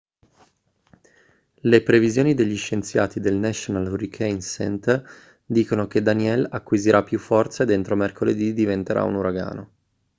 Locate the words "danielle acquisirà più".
6.01-7.19